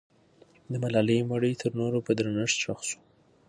د 0.71 0.73
ملالۍ 0.83 1.19
مړی 1.31 1.51
تر 1.61 1.71
نورو 1.79 1.97
په 2.05 2.11
درنښت 2.17 2.57
ښخ 2.63 2.79
سو. 2.89 2.97